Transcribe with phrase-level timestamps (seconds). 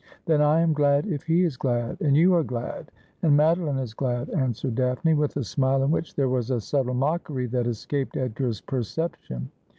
[0.25, 2.89] 'Then I am glad if he is glad, and you are glad,
[3.21, 6.59] and Mado line is glad,' answered Daphne, with a smile in which there was a
[6.59, 9.51] subtle mockery that escaped Edgar's perception.